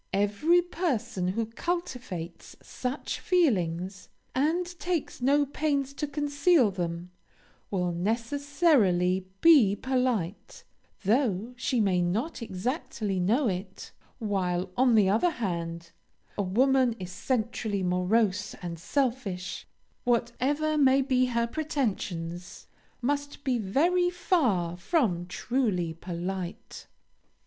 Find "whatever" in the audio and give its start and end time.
20.03-20.79